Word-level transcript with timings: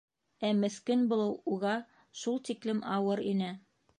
Ә 0.47 0.49
меҫкен 0.61 1.03
булыу 1.11 1.35
уга 1.55 1.75
шул 2.23 2.41
тиклем 2.51 2.83
ауыр 2.97 3.25
ине. 3.35 3.55